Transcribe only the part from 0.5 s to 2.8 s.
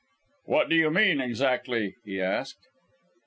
do you mean, exactly?" he asked.